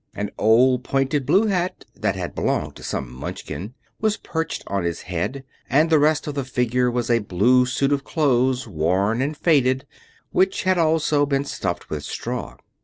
[0.15, 5.03] An old, pointed blue hat, that had belonged to some Munchkin, was perched on his
[5.03, 9.37] head, and the rest of the figure was a blue suit of clothes, worn and
[9.37, 9.85] faded,
[10.31, 12.55] which had also been stuffed with straw.